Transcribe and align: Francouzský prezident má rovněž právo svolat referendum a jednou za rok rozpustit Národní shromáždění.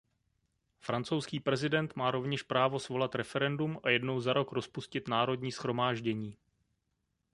Francouzský 0.79 1.39
prezident 1.39 1.95
má 1.95 2.11
rovněž 2.11 2.43
právo 2.43 2.79
svolat 2.79 3.15
referendum 3.15 3.79
a 3.83 3.89
jednou 3.89 4.19
za 4.21 4.33
rok 4.33 4.51
rozpustit 4.51 5.07
Národní 5.07 5.51
shromáždění. 5.51 6.37